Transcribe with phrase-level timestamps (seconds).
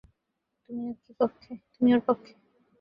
[0.59, 1.89] তুমি
[1.89, 2.33] ও ওর পক্ষে?